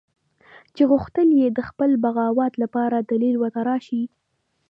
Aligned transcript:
چې 0.75 0.83
غوښتل 0.91 1.27
یې 1.39 1.47
د 1.51 1.59
خپل 1.69 1.89
بغاوت 2.03 2.53
لپاره 2.63 2.97
دلیل 3.11 3.35
وتراشي. 3.39 4.03